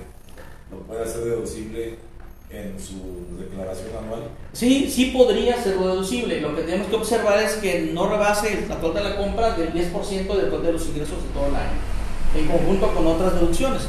[0.70, 1.97] ¿lo puede hacer deducible
[2.51, 4.29] en su declaración anual?
[4.53, 6.40] Sí, sí podría ser deducible.
[6.42, 9.73] Lo que tenemos que observar es que no rebase la total de la compra del
[9.73, 11.73] 10% del total de los ingresos de todo el año,
[12.37, 13.83] en conjunto con otras deducciones.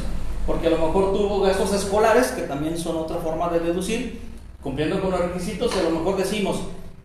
[0.46, 4.20] Porque a lo mejor tuvo gastos escolares, que también son otra forma de deducir,
[4.66, 6.56] cumpliendo con los requisitos, y a lo mejor decimos,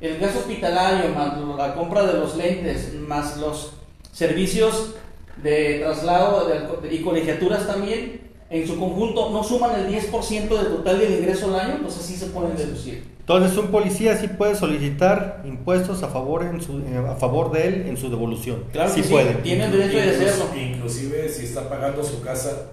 [0.02, 3.74] el gasto hospitalario, más la compra de los lentes, más los
[4.12, 4.96] servicios
[5.44, 6.50] de traslado
[6.90, 11.60] y colegiaturas también, en su conjunto no suman el 10% del total del ingreso al
[11.60, 13.04] año, entonces sí se pueden deducir.
[13.20, 17.68] Entonces un policía sí puede solicitar impuestos a favor en su, eh, a favor de
[17.68, 18.64] él en su devolución.
[18.72, 19.36] Claro sí, sí puede.
[19.36, 20.46] Tiene el derecho de hacerlo.
[20.60, 22.72] Inclusive si está pagando su casa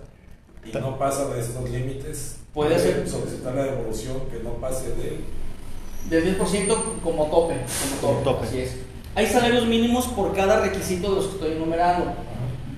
[0.73, 5.39] y no pasa de estos límites, puede, solicitar la devolución que no pase de
[6.09, 7.55] del 10% como tope,
[8.01, 8.47] como tope, tope.
[8.47, 8.77] Así es.
[9.15, 12.13] Hay salarios mínimos por cada requisito de los que estoy enumerando.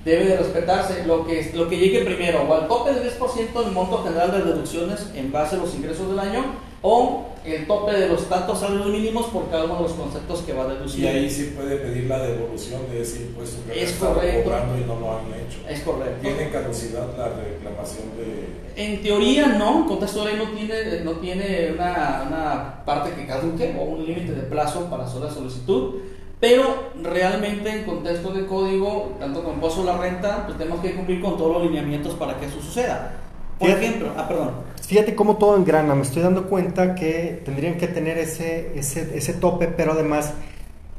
[0.03, 3.71] Debe de respetarse lo que, lo que llegue primero, o al tope del 10% del
[3.71, 6.43] monto general de deducciones en base a los ingresos del año,
[6.81, 10.53] o el tope de los tantos salarios mínimos por cada uno de los conceptos que
[10.53, 11.03] va a deducir.
[11.03, 14.43] Y ahí sí puede pedir la devolución de ese impuesto que es correcto.
[14.43, 15.59] cobrando y no lo han hecho.
[15.67, 16.17] Es correcto.
[16.21, 18.61] ¿Tiene caducidad la reclamación de...?
[18.75, 23.75] En teoría no, contexto de ley no tiene, no tiene una, una parte que caduque
[23.79, 25.95] o un límite de plazo para hacer la solicitud
[26.41, 31.21] pero realmente en contexto de código, tanto con impuesto la renta, pues tenemos que cumplir
[31.21, 33.13] con todos los lineamientos para que eso suceda.
[33.59, 34.53] Por ejemplo, ah, perdón.
[34.91, 39.31] Fíjate cómo todo engrana, me estoy dando cuenta que tendrían que tener ese, ese, ese
[39.31, 40.33] tope, pero además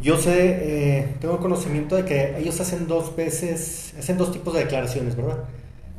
[0.00, 4.60] yo sé, eh, tengo conocimiento de que ellos hacen dos veces, hacen dos tipos de
[4.60, 5.40] declaraciones, ¿verdad?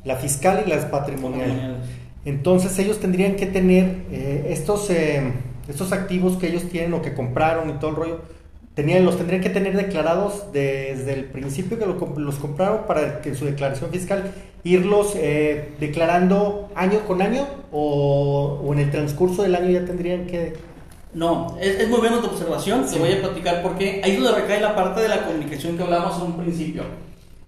[0.06, 1.84] La fiscal y la patrimonial.
[2.25, 5.32] Entonces ellos tendrían que tener eh, estos, eh,
[5.67, 8.21] estos activos que ellos tienen o que compraron y todo el rollo,
[8.75, 13.45] tenían, los tendrían que tener declarados desde el principio que los compraron para que su
[13.45, 14.33] declaración fiscal
[14.63, 20.53] irlos eh, declarando año con año o, en el transcurso del año ya tendrían que...
[21.13, 24.59] No, es, muy buena tu observación, te voy a platicar porque ahí es donde recae
[24.59, 26.83] la parte de la comunicación que hablamos en un principio.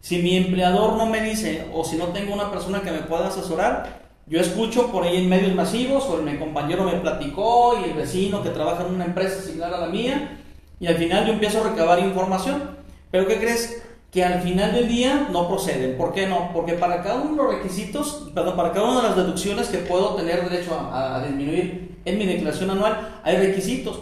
[0.02, 3.30] Si mi empleador no me dice o si no tengo una persona que me pueda
[3.30, 7.96] asesorar, yo escucho por ahí en medios masivos o mi compañero me platicó y el
[7.96, 10.42] vecino que trabaja en una empresa similar a la mía,
[10.80, 12.76] y al final yo empiezo a recabar información.
[13.12, 13.82] Pero ¿qué crees?
[14.12, 15.98] Que al final del día no proceden.
[15.98, 16.52] ¿Por qué no?
[16.54, 19.80] Porque para cada uno de los requisitos, perdón, para cada una de las deducciones que
[19.80, 24.00] puedo tener derecho a, disminuir en mi declaración anual, hay requisitos.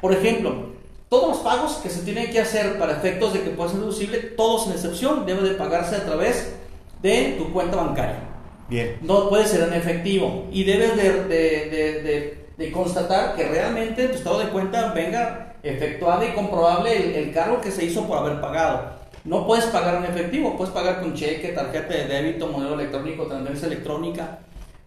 [0.00, 0.72] Por ejemplo,
[1.08, 4.18] todos los pagos que se tienen que hacer para efectos de que pueda ser deducible,
[4.18, 6.54] todos sin excepción, deben de pagarse a través
[7.02, 8.20] de tu cuenta bancaria.
[8.68, 8.96] Bien.
[9.02, 10.46] No puede ser en efectivo.
[10.50, 16.32] Y debes de, de, de constatar que realmente tu estado de cuenta venga efectuada y
[16.32, 19.02] comprobable el, cargo que se hizo por haber pagado.
[19.24, 23.66] No puedes pagar en efectivo, puedes pagar con cheque, tarjeta de débito, modelo electrónico, transferencia
[23.66, 24.38] electrónica,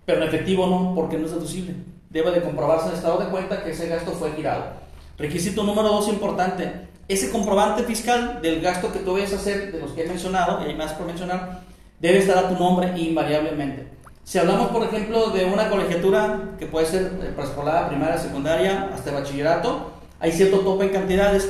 [0.05, 1.75] pero en efectivo no, porque no es deducible.
[2.09, 4.65] Debe de comprobarse en el estado de cuenta que ese gasto fue girado.
[5.17, 9.79] Requisito número dos importante, ese comprobante fiscal del gasto que tú vayas a hacer, de
[9.79, 11.61] los que he mencionado, y hay más por mencionar,
[11.99, 13.87] debe estar a tu nombre invariablemente.
[14.25, 19.91] Si hablamos, por ejemplo, de una colegiatura que puede ser preescolar, primaria, secundaria, hasta bachillerato,
[20.25, 21.47] hay cierto tope en cantidades,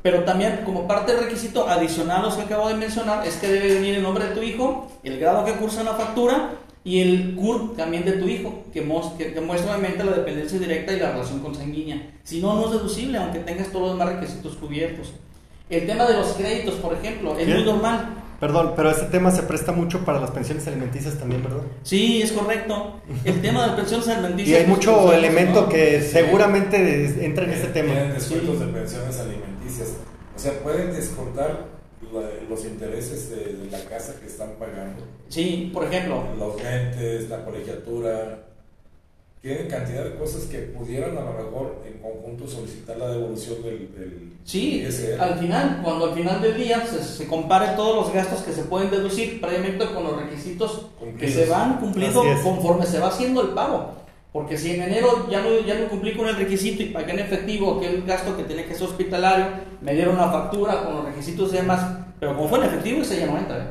[0.00, 3.46] pero también como parte del requisito adicional a los que acabo de mencionar es que
[3.46, 6.52] debe venir el nombre de tu hijo, el grado que cursa en la factura
[6.82, 11.12] y el CUR también de tu hijo, que, muestra obviamente la dependencia directa y la
[11.12, 12.14] relación consanguínea.
[12.24, 15.12] Si no, no es deducible, aunque tengas todos los demás requisitos cubiertos.
[15.68, 18.14] El tema de los créditos, por ejemplo, es muy normal.
[18.40, 21.62] Perdón, pero este tema se presta mucho para las pensiones alimenticias también, ¿verdad?
[21.82, 23.00] Sí, es correcto.
[23.24, 24.48] El tema de las pensiones alimenticias.
[24.48, 27.92] Y hay mucho elemento que seguramente entra en este tema.
[27.92, 29.88] Tienen descuentos de pensiones alimenticias.
[30.34, 31.76] O sea, pueden descontar
[32.48, 35.02] los intereses de, de, la casa que están pagando.
[35.28, 36.24] Sí, por ejemplo.
[36.38, 38.45] Los lentes, la colegiatura,
[39.46, 43.94] tienen cantidad de cosas que pudieran a lo mejor en conjunto solicitar la devolución del...
[43.94, 44.84] del sí,
[45.20, 48.64] al final, cuando al final del día se, se, compare todos los gastos que se
[48.64, 53.50] pueden deducir previamente con los requisitos que se van cumpliendo conforme se va haciendo el
[53.50, 53.92] pago.
[54.32, 57.20] Porque si en enero ya no, ya no cumplí con el requisito y pagué en
[57.20, 59.46] efectivo aquel gasto que tiene que ser hospitalario,
[59.80, 63.20] me dieron una factura con los requisitos y demás, pero como fue en efectivo, ese
[63.20, 63.58] ya no entra.
[63.58, 63.68] ¿eh?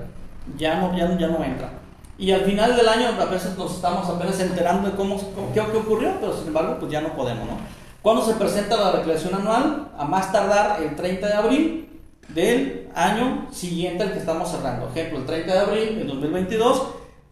[0.58, 1.85] Ya no, ya, ya no entra.
[2.18, 5.18] Y al final del año a veces nos estamos apenas enterando de cómo,
[5.54, 7.58] qué, qué, ocurrió, pero sin embargo pues ya no podemos, ¿no?
[8.02, 9.90] ¿Cuándo se presenta la declaración anual?
[9.98, 11.90] A más tardar el 30 de abril
[12.30, 14.90] del año siguiente al que estamos cerrando.
[14.90, 16.84] Ejemplo, el 30 de abril del 2022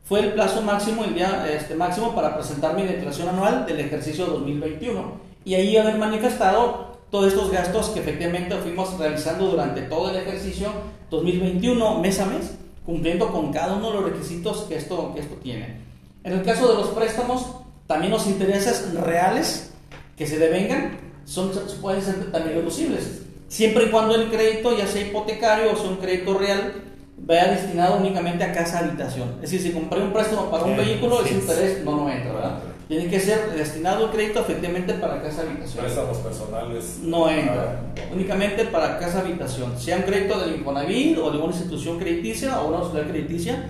[0.03, 4.25] fue el plazo máximo, el día este, máximo para presentar mi declaración anual del ejercicio
[4.25, 10.17] 2021 y ahí haber manifestado todos estos gastos que efectivamente fuimos realizando durante todo el
[10.17, 10.69] ejercicio
[11.09, 15.35] 2021 mes a mes, cumpliendo con cada uno de los requisitos que esto, que esto
[15.35, 15.77] tiene.
[16.23, 17.45] En el caso de los préstamos,
[17.87, 19.71] también los intereses reales
[20.17, 25.01] que se devengan son, pueden ser también reducibles, siempre y cuando el crédito, ya sea
[25.01, 26.73] hipotecario o sea un crédito real,
[27.17, 29.35] vaya destinado únicamente a casa habitación.
[29.41, 32.59] Es decir, si compré un préstamo para un vehículo, ese interés no, no entra, ¿verdad?
[32.93, 35.83] Tiene que ser destinado el crédito efectivamente para casa habitación.
[35.83, 36.99] Préstamos personales.
[37.01, 37.81] No entra.
[38.13, 39.79] Únicamente para casa habitación.
[39.79, 43.65] Sea un crédito del Infonavit o de una institución crediticia o una sociedad crediticia,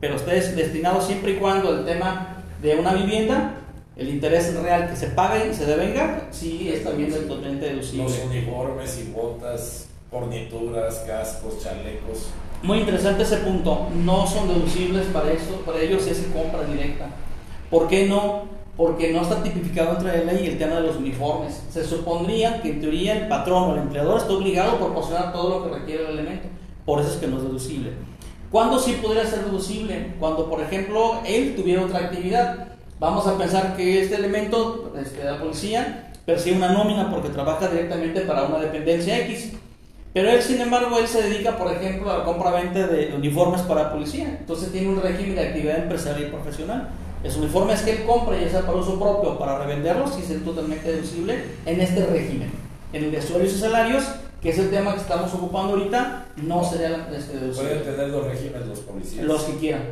[0.00, 3.56] pero ustedes destinados siempre y cuando el tema de una vivienda,
[3.94, 8.04] el interés real que se pague y se devenga, sí es también totalmente deducible.
[8.04, 12.30] Los uniformes y botas, fornituras, cascos, chalecos.
[12.62, 13.88] Muy interesante ese punto.
[13.94, 17.08] No son deducibles para eso, para ellos es compra directa.
[17.68, 18.61] ¿Por qué no?
[18.76, 21.62] Porque no está tipificado dentro de ley el tema de los uniformes.
[21.70, 25.58] Se supondría que en teoría el patrón o el empleador está obligado a proporcionar todo
[25.58, 26.48] lo que requiere el elemento.
[26.86, 27.92] Por eso es que no es deducible.
[28.50, 30.14] ¿Cuándo sí podría ser deducible?
[30.20, 32.68] Cuando, por ejemplo, él tuviera otra actividad.
[32.98, 38.20] Vamos a pensar que este elemento este, la policía percibe una nómina porque trabaja directamente
[38.22, 39.52] para una dependencia X.
[40.12, 43.90] Pero él, sin embargo, él se dedica, por ejemplo, a la compra-venta de uniformes para
[43.90, 44.36] policía.
[44.38, 46.90] Entonces tiene un régimen de actividad empresarial y profesional.
[47.22, 50.44] Los uniformes que él compra, ya sea para uso propio o para revenderlos, sí es
[50.44, 52.50] totalmente deducible en este régimen.
[52.92, 54.04] En el de sueldos y salarios,
[54.40, 57.70] que es el tema que estamos ocupando ahorita, no sería este, deducible.
[57.70, 59.24] Pueden tener los regímenes los policías.
[59.24, 59.82] Los que quieran.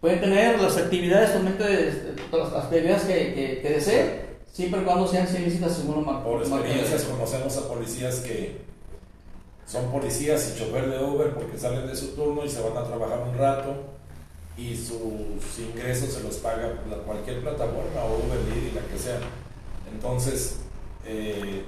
[0.00, 4.20] Pueden tener las actividades totalmente, las actividades que, que, deseen,
[4.52, 8.68] siempre y cuando sean ilícitas según lo Por experiencias conocemos a policías que
[9.66, 12.86] son policías y chofer de Uber porque salen de su turno y se van a
[12.86, 13.97] trabajar un rato
[14.58, 19.20] y sus ingresos se los paga cualquier plataforma o Uber y la que sea.
[19.92, 20.56] Entonces,
[21.06, 21.62] eh,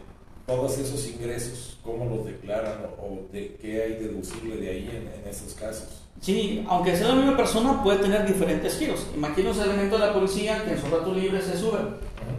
[0.45, 5.29] todos esos ingresos, ¿cómo los declaran o, de qué hay deducible de ahí en, en,
[5.29, 6.00] esos casos?
[6.21, 9.07] Sí, aunque sea la misma persona, puede tener diferentes giros.
[9.15, 11.79] Imagínense el elemento de la policía que en su rato libre se sube,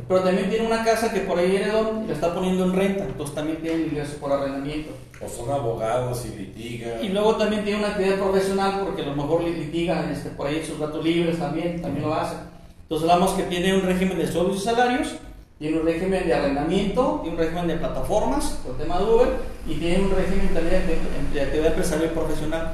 [0.08, 3.06] pero también tiene una casa que por ahí heredó y la está poniendo en renta,
[3.06, 4.92] entonces también tiene ingresos por arrendamiento.
[5.20, 7.04] O son abogados y litigan.
[7.04, 10.58] Y luego también tiene una actividad profesional porque a lo mejor litigan este, por ahí
[10.58, 12.40] en sus ratos libres también, también lo hacen.
[12.84, 15.16] Entonces hablamos que tiene un régimen de sueldos y salarios
[15.62, 19.28] tiene un régimen de arrendamiento, tiene un régimen de plataformas, por tema de Uber,
[19.68, 20.88] y tiene un régimen también
[21.32, 22.72] de, actividad empresarial y profesional.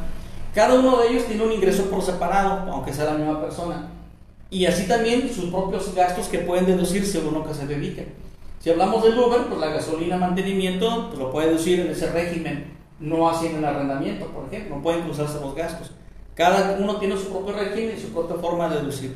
[0.58, 3.90] Cada uno de ellos tiene un ingreso por separado, aunque sea la misma persona.
[4.50, 8.08] Y así también sus propios gastos que pueden deducir según lo que se dedique.
[8.60, 12.74] Si hablamos del Uber, pues la gasolina, mantenimiento, pues lo puede deducir en ese régimen,
[13.00, 15.92] no así en el arrendamiento, por ejemplo, no pueden cruzarse los gastos.
[16.34, 19.16] Cada uno tiene su propio régimen y su propia forma de deducir.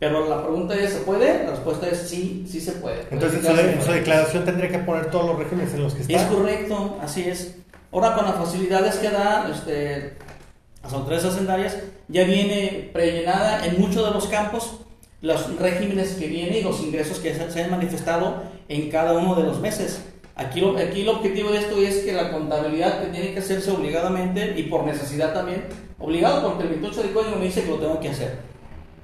[0.00, 1.44] Pero la pregunta es, ¿se puede?
[1.44, 3.06] La respuesta es sí, sí se puede.
[3.12, 6.14] Entonces, en su, declaración tendría que poner todos los regímenes en los que está.
[6.14, 7.58] Es correcto, así es.
[7.92, 10.16] Ahora, con las facilidades que da este,
[10.82, 14.80] las autoridades hacendarias, ya viene prellenada en muchos de los campos
[15.20, 19.42] los regímenes que vienen y los ingresos que se, han manifestado en cada uno de
[19.42, 20.02] los meses.
[20.34, 24.54] Aquí, aquí el objetivo de esto es que la contabilidad que tiene que hacerse obligadamente
[24.58, 25.64] y por necesidad también,
[25.98, 28.50] obligado porque el 28 de código me dice que lo tengo que hacer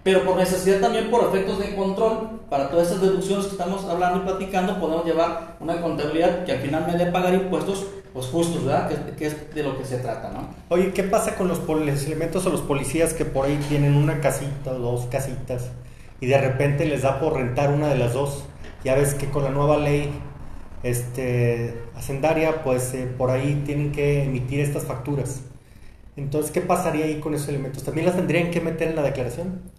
[0.06, 4.20] pero por necesidad también por efectos de control, para todas estas deducciones que estamos hablando
[4.20, 8.64] y platicando, podemos llevar una contabilidad que al final me dé pagar impuestos pues justos,
[8.64, 8.88] ¿verdad?
[9.16, 10.48] Que, es de lo que se trata, ¿no?
[10.68, 11.58] Oye, ¿qué pasa con los,
[12.06, 15.72] elementos o los policías que por ahí tienen una casita o dos casitas
[16.20, 18.44] y de repente les da por rentar una de las dos?
[18.84, 20.12] Ya ves que con la nueva ley
[20.84, 25.42] este, hacendaria, pues eh, por ahí tienen que emitir estas facturas.
[26.14, 27.82] Entonces, ¿qué pasaría ahí con esos elementos?
[27.82, 29.74] ¿También las tendrían que meter en la declaración?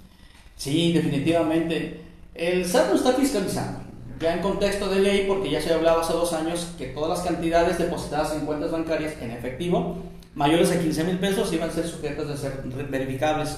[0.58, 2.02] Sí, definitivamente.
[2.34, 3.80] El SAT no está fiscalizando,
[4.20, 7.28] ya en contexto de ley, porque ya se hablaba hace dos años que todas las
[7.28, 9.98] cantidades depositadas en cuentas bancarias en efectivo,
[10.36, 13.58] mayores a 15 mil pesos, iban a ser sujetas de ser verificables.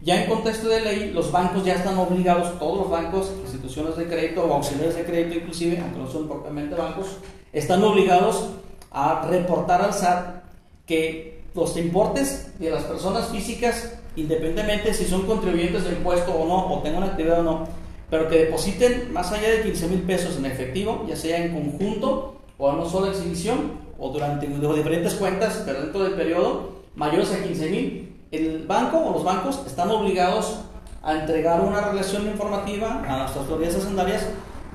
[0.00, 4.06] Ya en contexto de ley, los bancos ya están obligados, todos los bancos, instituciones de
[4.06, 7.18] crédito o auxiliares de crédito inclusive, aunque no son propiamente bancos,
[7.52, 8.48] están obligados
[8.90, 10.42] a reportar al SAT
[10.86, 16.74] que los importes de las personas físicas independientemente si son contribuyentes de impuesto o no,
[16.74, 17.68] o tengan actividad o no,
[18.10, 22.36] pero que depositen más allá de 15 mil pesos en efectivo, ya sea en conjunto
[22.58, 27.42] o a una sola exhibición, o durante diferentes cuentas, pero dentro del periodo, mayores a
[27.42, 30.58] 15 mil, el banco o los bancos están obligados
[31.02, 34.26] a entregar una relación informativa a las autoridades hacendarias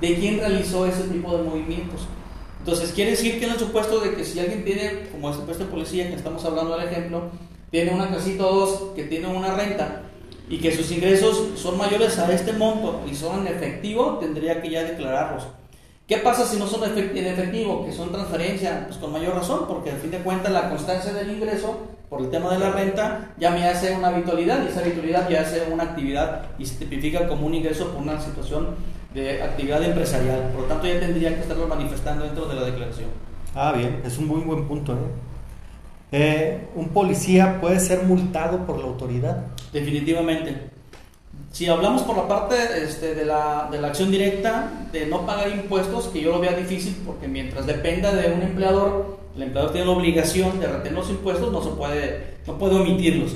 [0.02, 2.08] de quién realizó ese tipo de movimientos.
[2.60, 5.63] Entonces, quiere decir que en el supuesto de que si alguien tiene, como el supuesto
[5.63, 7.30] de policía, que estamos hablando del ejemplo,
[7.72, 10.04] tiene una casita o dos que tiene una renta
[10.50, 14.70] y que sus ingresos son mayores a este monto y son en efectivo, tendría que
[14.70, 15.43] ya declararlos.
[16.08, 18.86] ¿Qué pasa si no son en efectivo, que son transferencia?
[18.88, 21.78] Pues con mayor razón, porque al fin de cuentas la constancia del ingreso
[22.10, 25.41] por el tema de la renta ya me hace una habitualidad y esa habitualidad ya
[25.41, 28.76] hace una actividad y se tipifica como un ingreso por una situación
[29.13, 30.50] de actividad empresarial.
[30.52, 33.10] Por lo tanto ya tendría que estarlo manifestando dentro de la declaración.
[33.56, 34.93] Ah, bien, es un muy buen punto.
[34.93, 34.98] ¿eh?
[36.12, 39.46] Eh, ¿Un policía puede ser multado por la autoridad?
[39.74, 40.70] Definitivamente.
[41.52, 45.50] Si hablamos por la parte este, de, la, de, la, acción directa, de no pagar
[45.50, 49.88] impuestos, que yo lo vea difícil, porque mientras dependa de un empleador, el empleador tiene
[49.88, 53.32] la obligación de retener los impuestos, no, se puede, no puede omitirlos.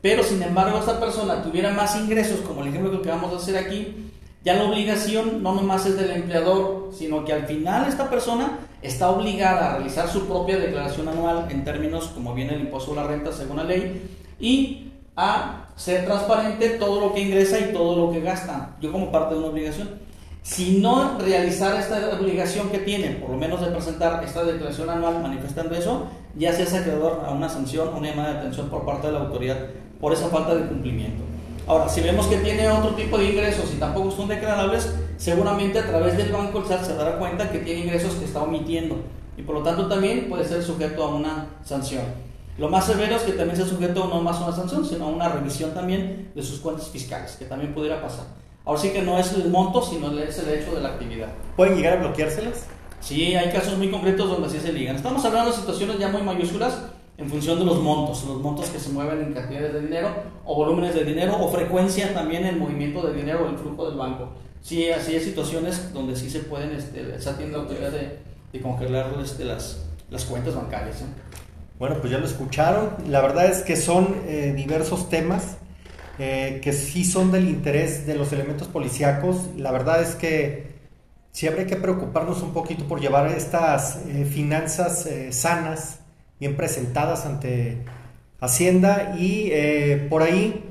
[0.00, 3.56] Pero sin embargo, esta persona tuviera más ingresos, como el ejemplo que vamos a hacer
[3.58, 4.09] aquí,
[4.42, 9.10] ya la obligación no nomás es del empleador, sino que al final esta persona está
[9.10, 13.06] obligada a realizar su propia declaración anual en términos como viene el impuesto a la
[13.06, 18.12] renta según la ley y a ser transparente todo lo que ingresa y todo lo
[18.12, 19.90] que gasta, yo como parte de una obligación.
[20.42, 25.20] Si no realizar esta obligación que tiene, por lo menos de presentar esta declaración anual
[25.20, 29.08] manifestando eso, ya se hace acreedor a una sanción, una llamada de atención por parte
[29.08, 29.58] de la autoridad
[30.00, 31.29] por esa falta de cumplimiento.
[31.70, 35.86] Ahora, si vemos que tiene otro tipo de ingresos y tampoco son declarables, seguramente a
[35.86, 38.96] través del banco el SAT se dará cuenta que tiene ingresos que está omitiendo
[39.36, 42.02] y por lo tanto también puede ser sujeto a una sanción.
[42.58, 45.08] Lo más severo es que también se sujeto no más a una sanción, sino a
[45.10, 48.24] una revisión también de sus cuentas fiscales, que también pudiera pasar.
[48.64, 51.28] Ahora sí que no es el monto, sino es el hecho de la actividad.
[51.54, 52.66] ¿Pueden llegar a bloqueárselas?
[53.00, 54.96] Sí, hay casos muy concretos donde así se ligan.
[54.96, 56.80] Estamos hablando de situaciones ya muy mayúsculas
[57.20, 60.08] en función de los montos, los montos que se mueven en cantidades de dinero
[60.44, 63.98] o volúmenes de dinero o frecuencia también el movimiento de dinero o el flujo del
[63.98, 64.30] banco.
[64.62, 68.18] Sí, así hay situaciones donde sí se pueden, este, esa tiene la autoridad de,
[68.52, 71.02] de congelar este, las, las cuentas bancarias.
[71.02, 71.06] ¿eh?
[71.78, 72.90] Bueno, pues ya lo escucharon.
[73.08, 75.56] La verdad es que son eh, diversos temas
[76.18, 79.36] eh, que sí son del interés de los elementos policíacos.
[79.56, 80.74] La verdad es que
[81.32, 85.99] siempre hay que preocuparnos un poquito por llevar estas eh, finanzas sanas,
[86.40, 87.84] bien presentadas ante
[88.40, 89.52] Hacienda y
[90.08, 90.64] por ahí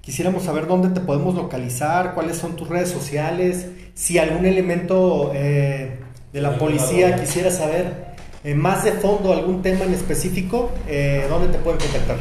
[0.00, 6.40] quisiéramos saber dónde te podemos localizar, cuáles son tus redes sociales, si algún elemento de
[6.40, 8.12] la policía quisiera saber
[8.44, 12.16] eh, más de fondo algún tema en específico, eh, ¿dónde te pueden contactar?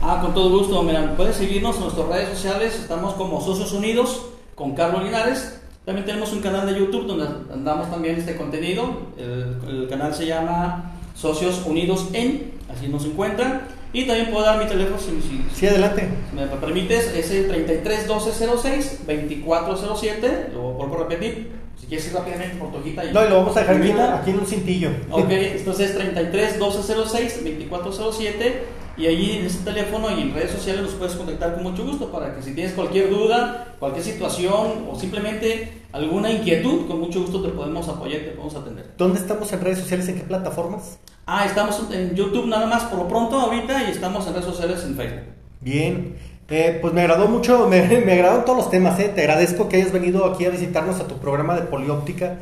[0.00, 0.80] Ah, con todo gusto.
[0.84, 2.78] Mira, puedes seguirnos en nuestras redes sociales.
[2.78, 5.60] Estamos como Socios Unidos con Carlos Linares.
[5.84, 8.88] También tenemos un canal de YouTube donde andamos también este contenido.
[9.18, 13.62] El, canal se llama Socios Unidos en, así nos encuentran.
[13.92, 16.08] Y también puedo dar mi teléfono si, si, sí, adelante.
[16.30, 20.50] Si me permites, es el 33 1206 2407.
[20.52, 21.52] Lo vuelvo a repetir.
[21.80, 23.04] Si quieres ir rápidamente por tu hojita.
[23.04, 23.76] Y no, y lo vamos a dejar
[24.14, 24.90] aquí, en un cintillo.
[25.10, 28.64] Ok, entonces 33 1206 2407
[28.96, 32.12] y allí en este teléfono y en redes sociales nos puedes contactar con mucho gusto
[32.12, 37.42] para que si tienes cualquier duda, cualquier situación o simplemente alguna inquietud, con mucho gusto
[37.42, 38.94] te podemos apoyar y te podemos atender.
[38.96, 40.08] ¿Dónde estamos en redes sociales?
[40.08, 40.98] ¿En qué plataformas?
[41.26, 44.84] Ah, estamos en YouTube nada más por lo pronto ahorita y estamos en redes sociales
[44.84, 45.22] en Facebook.
[45.60, 46.16] Bien.
[46.50, 49.10] Eh, pues me agradó mucho, me, me agradaron todos los temas, eh.
[49.14, 52.38] te agradezco que hayas venido aquí a visitarnos a tu programa de polióptica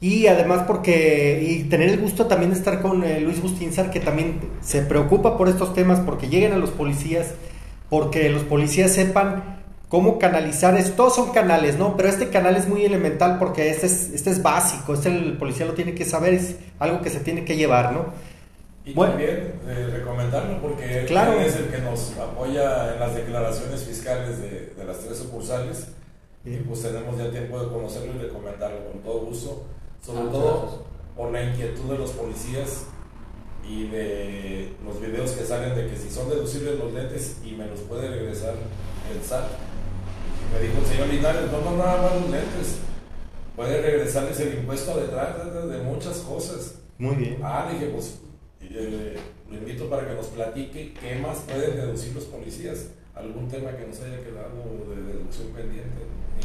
[0.00, 4.00] y además porque, y tener el gusto también de estar con eh, Luis Bustinzar, que
[4.00, 7.34] también se preocupa por estos temas, porque lleguen a los policías,
[7.90, 9.59] porque los policías sepan
[9.90, 11.96] cómo canalizar, es, todos son canales, ¿no?
[11.96, 15.66] Pero este canal es muy elemental porque este es, este es básico, este el policía
[15.66, 18.06] lo tiene que saber, es algo que se tiene que llevar, ¿no?
[18.84, 21.32] Y también eh, recomendarlo porque claro.
[21.32, 25.88] él es el que nos apoya en las declaraciones fiscales de, de las tres sucursales.
[26.44, 29.64] Y pues tenemos ya tiempo de conocerlo y recomendarlo con todo gusto.
[30.00, 30.84] Sobre ah, todo
[31.16, 32.84] por la inquietud de los policías
[33.68, 37.66] y de los videos que salen de que si son deducibles los lentes y me
[37.66, 38.54] los puede regresar
[39.12, 39.69] el SAT.
[40.52, 42.78] Me dijo el señor Linares, no, no, nada más los lentes.
[43.56, 46.76] Puede regresarles el impuesto detrás de, de muchas cosas.
[46.98, 47.38] Muy bien.
[47.42, 48.20] Ah, dije, pues
[48.62, 49.16] eh,
[49.50, 53.86] lo invito para que nos platique qué más pueden deducir los policías, algún tema que
[53.86, 54.50] nos haya quedado
[54.88, 56.02] de deducción pendiente.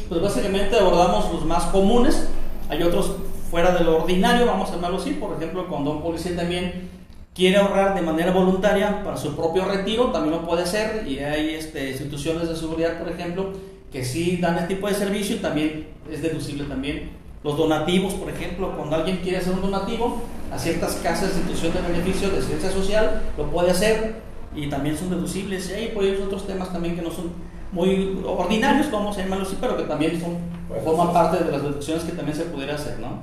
[0.08, 2.26] Pues básicamente abordamos los más comunes,
[2.68, 3.16] hay otros
[3.50, 6.90] fuera de lo ordinario, vamos a llamarlo así, por ejemplo, cuando un policía también
[7.34, 11.50] quiere ahorrar de manera voluntaria para su propio retiro, también lo puede hacer, y hay
[11.54, 13.52] este, instituciones de seguridad, por ejemplo,
[13.96, 17.08] que sí dan este tipo de servicio y también es deducible también
[17.42, 20.20] los donativos, por ejemplo, cuando alguien quiere hacer un donativo
[20.52, 24.16] a ciertas casas de institución de beneficio de ciencia social, lo puede hacer
[24.54, 25.70] y también son deducibles.
[25.70, 27.30] Y hay pues, otros temas también que no son
[27.72, 30.38] muy ordinarios, vamos a llamarlo así, pero que también son,
[30.84, 33.22] forman parte de las deducciones que también se pudiera hacer, ¿no?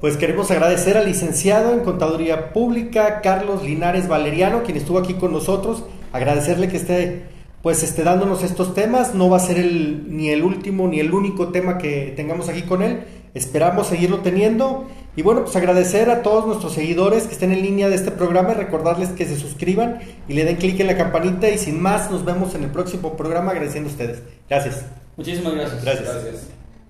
[0.00, 5.32] pues queremos agradecer al licenciado en Contaduría Pública, Carlos Linares Valeriano, quien estuvo aquí con
[5.32, 5.82] nosotros.
[6.12, 7.24] Agradecerle que esté
[7.62, 9.14] pues esté dándonos estos temas.
[9.14, 12.62] No va a ser el, ni el último ni el único tema que tengamos aquí
[12.62, 13.04] con él.
[13.34, 14.88] Esperamos seguirlo teniendo.
[15.16, 18.52] Y bueno, pues agradecer a todos nuestros seguidores que estén en línea de este programa
[18.52, 19.98] y recordarles que se suscriban
[20.28, 21.48] y le den clic en la campanita.
[21.48, 24.22] Y sin más, nos vemos en el próximo programa agradeciendo a ustedes.
[24.48, 24.84] Gracias.
[25.16, 25.84] Muchísimas gracias.
[25.84, 26.08] Gracias.
[26.08, 26.59] Gracias.